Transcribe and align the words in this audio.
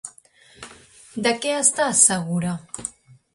De 1.27 1.33
què 1.43 1.51
està 1.59 1.91
segura? 2.01 2.57